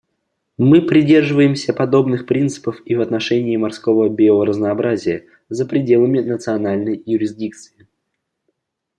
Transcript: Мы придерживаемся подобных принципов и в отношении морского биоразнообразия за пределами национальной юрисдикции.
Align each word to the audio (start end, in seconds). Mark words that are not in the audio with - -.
Мы 0.57 0.81
придерживаемся 0.81 1.75
подобных 1.75 2.25
принципов 2.25 2.79
и 2.85 2.95
в 2.95 3.01
отношении 3.01 3.55
морского 3.55 4.09
биоразнообразия 4.09 5.27
за 5.47 5.63
пределами 5.67 6.21
национальной 6.21 7.03
юрисдикции. 7.05 7.85